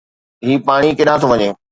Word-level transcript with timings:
هي 0.45 0.53
پاڻي 0.67 0.89
ڪيڏانهن 0.99 1.21
ٿو 1.23 1.27
وڃي؟ 1.31 1.49